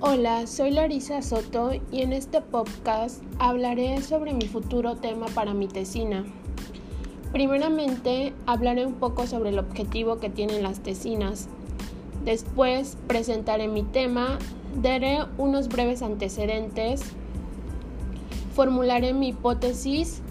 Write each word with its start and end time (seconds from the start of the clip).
Hola, 0.00 0.46
soy 0.46 0.70
Larisa 0.70 1.22
Soto 1.22 1.72
y 1.90 2.02
en 2.02 2.12
este 2.12 2.40
podcast 2.40 3.20
hablaré 3.40 4.00
sobre 4.00 4.32
mi 4.32 4.46
futuro 4.46 4.94
tema 4.94 5.26
para 5.26 5.54
mi 5.54 5.66
tesina. 5.66 6.24
Primeramente, 7.32 8.32
hablaré 8.46 8.86
un 8.86 8.94
poco 8.94 9.26
sobre 9.26 9.48
el 9.48 9.58
objetivo 9.58 10.18
que 10.18 10.30
tienen 10.30 10.62
las 10.62 10.84
tesinas. 10.84 11.48
Después, 12.24 12.96
presentaré 13.08 13.66
mi 13.66 13.82
tema, 13.82 14.38
daré 14.80 15.18
unos 15.36 15.66
breves 15.66 16.02
antecedentes, 16.02 17.02
formularé 18.54 19.12
mi 19.14 19.30
hipótesis 19.30 20.22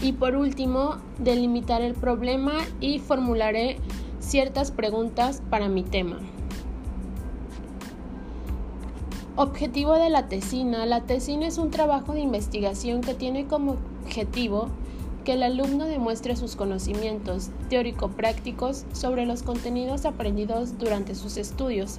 y 0.00 0.12
por 0.12 0.34
último, 0.34 0.96
delimitaré 1.18 1.88
el 1.88 1.94
problema 1.94 2.54
y 2.80 3.00
formularé 3.00 3.76
ciertas 4.20 4.70
preguntas 4.70 5.42
para 5.50 5.68
mi 5.68 5.82
tema. 5.82 6.20
Objetivo 9.36 9.94
de 9.94 10.10
la 10.10 10.28
tesina. 10.28 10.86
La 10.86 11.00
tesina 11.00 11.48
es 11.48 11.58
un 11.58 11.72
trabajo 11.72 12.12
de 12.12 12.20
investigación 12.20 13.00
que 13.00 13.14
tiene 13.14 13.48
como 13.48 13.78
objetivo 14.04 14.68
que 15.24 15.32
el 15.32 15.42
alumno 15.42 15.86
demuestre 15.86 16.36
sus 16.36 16.54
conocimientos 16.54 17.50
teórico-prácticos 17.68 18.84
sobre 18.92 19.26
los 19.26 19.42
contenidos 19.42 20.04
aprendidos 20.04 20.78
durante 20.78 21.16
sus 21.16 21.36
estudios. 21.36 21.98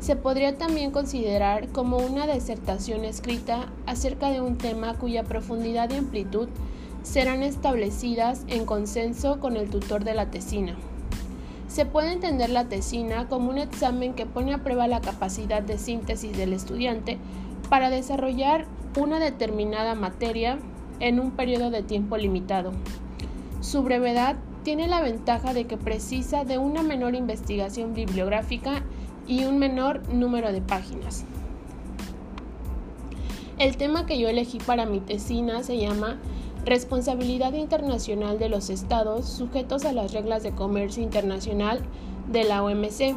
Se 0.00 0.16
podría 0.16 0.56
también 0.56 0.92
considerar 0.92 1.68
como 1.72 1.98
una 1.98 2.26
disertación 2.26 3.04
escrita 3.04 3.70
acerca 3.84 4.30
de 4.30 4.40
un 4.40 4.56
tema 4.56 4.94
cuya 4.94 5.24
profundidad 5.24 5.90
y 5.90 5.96
amplitud 5.96 6.48
serán 7.02 7.42
establecidas 7.42 8.44
en 8.48 8.64
consenso 8.64 9.40
con 9.40 9.58
el 9.58 9.68
tutor 9.68 10.04
de 10.04 10.14
la 10.14 10.30
tesina. 10.30 10.74
Se 11.76 11.84
puede 11.84 12.10
entender 12.10 12.48
la 12.48 12.64
tesina 12.64 13.28
como 13.28 13.50
un 13.50 13.58
examen 13.58 14.14
que 14.14 14.24
pone 14.24 14.54
a 14.54 14.64
prueba 14.64 14.86
la 14.86 15.02
capacidad 15.02 15.60
de 15.60 15.76
síntesis 15.76 16.34
del 16.34 16.54
estudiante 16.54 17.18
para 17.68 17.90
desarrollar 17.90 18.64
una 18.98 19.18
determinada 19.18 19.94
materia 19.94 20.58
en 21.00 21.20
un 21.20 21.32
periodo 21.32 21.70
de 21.70 21.82
tiempo 21.82 22.16
limitado. 22.16 22.72
Su 23.60 23.82
brevedad 23.82 24.36
tiene 24.62 24.88
la 24.88 25.02
ventaja 25.02 25.52
de 25.52 25.66
que 25.66 25.76
precisa 25.76 26.44
de 26.44 26.56
una 26.56 26.82
menor 26.82 27.14
investigación 27.14 27.92
bibliográfica 27.92 28.82
y 29.26 29.44
un 29.44 29.58
menor 29.58 30.08
número 30.08 30.52
de 30.52 30.62
páginas. 30.62 31.26
El 33.58 33.76
tema 33.76 34.06
que 34.06 34.18
yo 34.18 34.30
elegí 34.30 34.60
para 34.60 34.86
mi 34.86 35.00
tesina 35.00 35.62
se 35.62 35.76
llama 35.76 36.16
responsabilidad 36.66 37.52
internacional 37.52 38.40
de 38.40 38.48
los 38.48 38.70
estados 38.70 39.28
sujetos 39.28 39.84
a 39.84 39.92
las 39.92 40.12
reglas 40.12 40.42
de 40.42 40.50
comercio 40.50 41.00
internacional 41.00 41.78
de 42.26 42.42
la 42.42 42.64
OMC. 42.64 43.16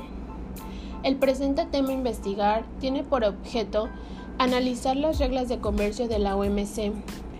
El 1.01 1.15
presente 1.15 1.65
tema 1.65 1.91
investigar 1.91 2.63
tiene 2.79 3.01
por 3.01 3.23
objeto 3.23 3.89
analizar 4.37 4.95
las 4.95 5.17
reglas 5.17 5.49
de 5.49 5.57
comercio 5.57 6.07
de 6.07 6.19
la 6.19 6.35
OMC, 6.35 6.93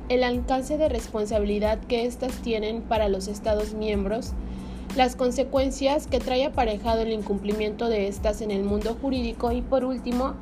el 0.10 0.24
alcance 0.24 0.80
de 0.80 0.90
responsabilidad 0.90 1.80
que 1.82 2.08
éstas 2.08 2.34
tienen 2.42 2.82
para 2.82 3.08
los 3.08 3.28
Estados 3.28 3.76
miembros, 3.76 4.32
las 4.96 5.16
consecuencias 5.16 6.08
que 6.08 6.20
trae 6.20 6.44
aparejado 6.44 7.02
el 7.02 7.12
incumplimiento 7.12 7.88
de 7.88 8.08
éstas 8.08 8.42
en 8.42 8.50
el 8.50 8.64
mundo 8.64 8.98
jurídico 9.00 9.52
y, 9.52 9.62
por 9.62 9.86
último, 9.86 10.34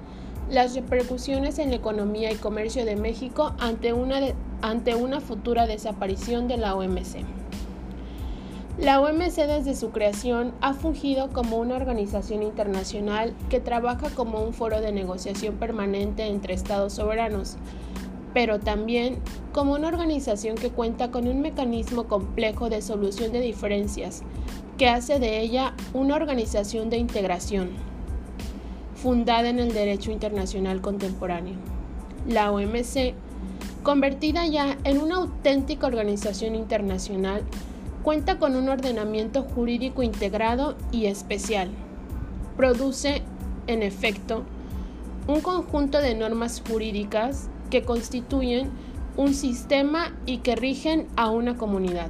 las 0.50 0.76
repercusiones 0.76 1.60
en 1.60 1.72
la 1.72 1.76
economía 1.76 2.32
y 2.32 2.36
comercio 2.36 2.86
de 2.86 2.96
México 2.96 3.54
ante 3.60 3.92
una, 3.94 4.20
ante 4.62 4.96
una 4.96 5.20
futura 5.20 5.68
desaparición 5.68 6.48
de 6.48 6.58
la 6.58 6.76
OMC. 6.76 7.26
La 8.80 9.02
OMC 9.02 9.36
desde 9.48 9.76
su 9.76 9.90
creación 9.90 10.54
ha 10.62 10.74
fungido 10.74 11.30
como 11.30 11.58
una 11.58 11.76
organización 11.76 12.44
internacional 12.44 13.34
que 13.50 13.60
trabaja 13.60 14.10
como 14.12 14.42
un 14.42 14.54
foro 14.54 14.80
de 14.82 14.92
negociación 14.92 15.56
permanente 15.56 16.28
entre 16.28 16.54
estados 16.54 16.94
soberanos, 16.94 17.58
pero 18.34 18.60
también 18.60 19.18
como 19.52 19.74
una 19.74 19.88
organización 19.88 20.56
que 20.56 20.70
cuenta 20.70 21.10
con 21.10 21.28
un 21.28 21.42
mecanismo 21.42 22.04
complejo 22.04 22.70
de 22.70 22.84
solución 22.84 23.32
de 23.32 23.42
diferencias, 23.42 24.22
que 24.78 24.88
hace 24.88 25.18
de 25.20 25.42
ella 25.42 25.74
una 25.94 26.16
organización 26.16 26.92
de 26.92 26.98
integración 26.98 27.97
fundada 29.02 29.50
en 29.50 29.60
el 29.60 29.74
derecho 29.74 30.12
internacional 30.12 30.82
contemporáneo. 30.82 31.56
La 32.28 32.52
OMC, 32.52 33.14
convertida 33.84 34.46
ya 34.48 34.78
en 34.84 35.00
una 35.00 35.18
auténtica 35.18 35.88
organización 35.88 36.56
internacional, 36.56 37.44
cuenta 38.04 38.40
con 38.40 38.56
un 38.56 38.70
ordenamiento 38.70 39.44
jurídico 39.44 40.02
integrado 40.04 40.76
y 40.92 41.06
especial. 41.06 41.70
Produce, 42.56 43.22
en 43.68 43.84
efecto, 43.84 44.44
un 45.28 45.42
conjunto 45.42 46.00
de 46.00 46.16
normas 46.16 46.64
jurídicas 46.68 47.50
que 47.70 47.84
constituyen 47.84 48.72
un 49.16 49.34
sistema 49.34 50.14
y 50.26 50.38
que 50.38 50.56
rigen 50.56 51.08
a 51.16 51.30
una 51.30 51.58
comunidad. 51.58 52.10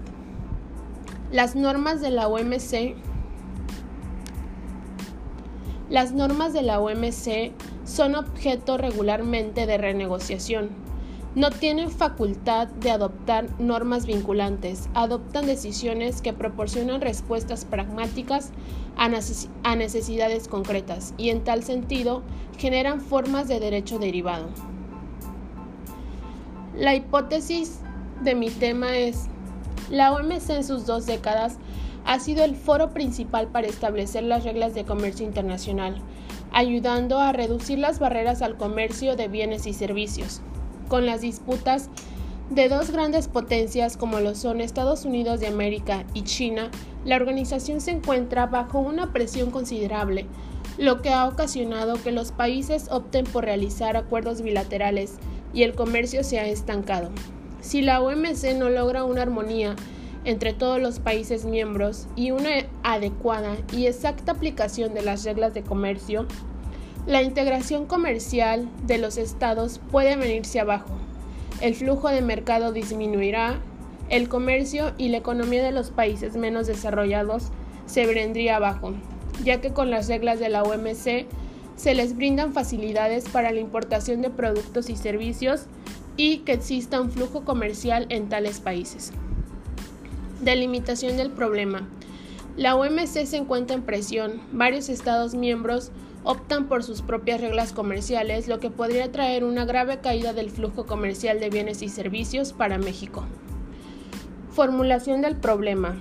Las 1.32 1.56
normas 1.56 2.00
de 2.00 2.12
la 2.12 2.28
OMC 2.28 2.96
las 5.90 6.12
normas 6.12 6.52
de 6.52 6.64
la 6.64 6.80
OMC 6.80 7.52
son 7.86 8.16
objeto 8.16 8.78
regularmente 8.78 9.66
de 9.66 9.78
renegociación. 9.78 10.70
No 11.36 11.50
tienen 11.52 11.92
facultad 11.92 12.68
de 12.68 12.90
adoptar 12.92 13.48
normas 13.60 14.06
vinculantes, 14.06 14.90
adoptan 14.96 15.46
decisiones 15.46 16.22
que 16.22 16.34
proporcionan 16.34 17.00
respuestas 17.00 17.64
pragmáticas 17.64 18.52
a, 18.98 19.08
necesidades 19.76 20.48
concretas 20.48 21.14
y 21.18 21.30
en 21.30 21.44
tal 21.44 21.64
sentido 21.64 22.24
generan 22.58 23.00
formas 23.00 23.48
de 23.48 23.60
derecho 23.60 24.00
derivado. 24.00 24.48
La 26.76 26.96
hipótesis 26.96 27.80
de 28.24 28.36
mi 28.36 28.50
tema 28.50 28.98
es, 28.98 29.28
la 29.90 30.12
OMC 30.12 30.50
en 30.50 30.64
sus 30.64 30.86
dos 30.86 31.06
décadas 31.06 31.60
ha 32.08 32.20
sido 32.22 32.46
el 32.46 32.56
foro 32.56 32.92
principal 32.92 33.50
para 33.50 33.68
establecer 33.68 34.24
las 34.24 34.46
reglas 34.46 34.74
de 34.74 34.86
comercio 34.86 35.26
internacional, 35.26 36.02
ayudando 36.54 37.20
a 37.20 37.34
reducir 37.34 37.80
las 37.80 38.00
barreras 38.00 38.42
al 38.42 38.56
comercio 38.56 39.18
de 39.18 39.28
bienes 39.28 39.68
y 39.68 39.74
servicios. 39.74 40.42
Con 40.88 41.06
las 41.06 41.20
disputas 41.20 41.90
de 42.50 42.70
dos 42.70 42.92
grandes 42.92 43.28
potencias 43.28 43.98
como 43.98 44.22
lo 44.22 44.36
son 44.36 44.62
Estados 44.62 45.04
Unidos 45.04 45.42
de 45.42 45.48
América 45.48 46.06
y 46.14 46.24
China, 46.24 46.72
la 47.04 47.18
organización 47.18 47.82
se 47.82 47.92
encuentra 47.92 48.46
bajo 48.46 48.80
una 48.80 49.12
presión 49.12 49.52
considerable, 49.52 50.28
lo 50.78 51.02
que 51.02 51.10
ha 51.10 51.28
ocasionado 51.28 52.02
que 52.02 52.14
los 52.14 52.32
países 52.32 52.88
opten 52.90 53.26
por 53.26 53.44
realizar 53.44 53.98
acuerdos 53.98 54.42
bilaterales 54.42 55.16
y 55.54 55.64
el 55.64 55.76
comercio 55.76 56.24
se 56.24 56.40
ha 56.40 56.48
estancado. 56.48 57.10
Si 57.60 57.82
la 57.82 58.02
OMC 58.02 58.56
no 58.58 58.70
logra 58.70 59.04
una 59.04 59.24
armonía 59.24 59.76
entre 60.28 60.52
todos 60.52 60.82
los 60.82 61.00
países 61.00 61.46
miembros 61.46 62.06
y 62.18 62.32
una 62.32 62.50
adecuada 62.84 63.56
y 63.72 63.86
exacta 63.86 64.34
aplicación 64.34 64.94
de 64.94 65.02
las 65.02 65.24
reglas 65.24 65.54
de 65.54 65.64
comercio, 65.64 66.28
la 67.06 67.22
integración 67.22 67.86
comercial 67.86 68.68
de 68.86 68.98
los 68.98 69.18
estados 69.18 69.80
puede 69.90 70.18
venirse 70.18 70.60
abajo. 70.60 70.90
El 71.62 71.76
flujo 71.76 72.10
de 72.10 72.22
mercado 72.22 72.74
disminuirá, 72.74 73.62
el 74.10 74.28
comercio 74.28 74.92
y 74.98 75.08
la 75.08 75.18
economía 75.18 75.64
de 75.64 75.72
los 75.72 75.92
países 75.92 76.36
menos 76.36 76.68
desarrollados 76.68 77.46
se 77.86 78.06
vendría 78.06 78.58
abajo, 78.58 78.96
ya 79.46 79.62
que 79.62 79.72
con 79.72 79.90
las 79.90 80.10
reglas 80.10 80.40
de 80.42 80.50
la 80.50 80.64
OMC 80.64 81.26
se 81.78 81.96
les 81.96 82.18
brindan 82.18 82.52
facilidades 82.52 83.30
para 83.30 83.52
la 83.52 83.62
importación 83.62 84.22
de 84.22 84.30
productos 84.30 84.90
y 84.90 84.98
servicios 84.98 85.68
y 86.18 86.40
que 86.40 86.52
exista 86.52 87.00
un 87.00 87.12
flujo 87.12 87.46
comercial 87.46 88.08
en 88.10 88.28
tales 88.28 88.60
países. 88.60 89.14
Delimitación 90.42 91.18
del 91.18 91.32
problema. 91.32 91.88
La 92.58 92.76
OMC 92.76 93.26
se 93.26 93.38
encuentra 93.38 93.76
en 93.76 93.84
presión. 93.84 94.42
Varios 94.52 94.90
Estados 94.90 95.36
miembros 95.36 95.92
optan 96.24 96.68
por 96.68 96.84
sus 96.84 97.02
propias 97.02 97.42
reglas 97.42 97.72
comerciales, 97.72 98.48
lo 98.48 98.60
que 98.60 98.70
podría 98.70 99.12
traer 99.12 99.44
una 99.44 99.66
grave 99.66 100.00
caída 100.00 100.34
del 100.34 100.50
flujo 100.50 100.86
comercial 100.86 101.40
de 101.40 101.50
bienes 101.50 101.82
y 101.82 101.90
servicios 101.90 102.54
para 102.54 102.78
México. 102.78 103.24
Formulación 104.52 105.22
del 105.22 105.38
problema. 105.38 105.96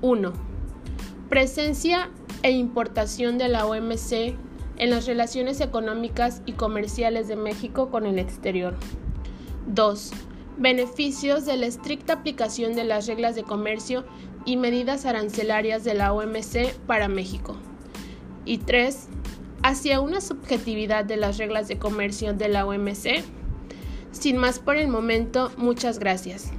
1. 0.00 0.32
Presencia 1.28 2.10
e 2.42 2.50
importación 2.50 3.38
de 3.38 3.48
la 3.48 3.64
OMC 3.66 4.34
en 4.78 4.90
las 4.90 5.06
relaciones 5.06 5.60
económicas 5.60 6.42
y 6.44 6.52
comerciales 6.52 7.28
de 7.28 7.36
México 7.36 7.90
con 7.90 8.04
el 8.04 8.18
exterior. 8.18 8.74
2. 9.68 10.10
Beneficios 10.58 11.46
de 11.46 11.56
la 11.56 11.66
estricta 11.66 12.12
aplicación 12.12 12.74
de 12.74 12.84
las 12.84 13.06
reglas 13.06 13.34
de 13.34 13.42
comercio 13.42 14.04
y 14.44 14.56
medidas 14.56 15.06
arancelarias 15.06 15.84
de 15.84 15.94
la 15.94 16.12
OMC 16.12 16.74
para 16.86 17.08
México. 17.08 17.56
Y 18.44 18.58
3. 18.58 19.08
Hacia 19.62 20.00
una 20.00 20.20
subjetividad 20.20 21.04
de 21.04 21.16
las 21.16 21.38
reglas 21.38 21.68
de 21.68 21.78
comercio 21.78 22.34
de 22.34 22.48
la 22.48 22.66
OMC. 22.66 23.24
Sin 24.10 24.36
más 24.36 24.58
por 24.58 24.76
el 24.76 24.88
momento, 24.88 25.50
muchas 25.56 25.98
gracias. 25.98 26.52